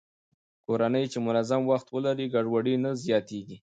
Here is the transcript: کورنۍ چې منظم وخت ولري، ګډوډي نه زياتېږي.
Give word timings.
کورنۍ 0.65 1.03
چې 1.11 1.17
منظم 1.27 1.61
وخت 1.71 1.87
ولري، 1.95 2.25
ګډوډي 2.33 2.75
نه 2.83 2.91
زياتېږي. 3.03 3.57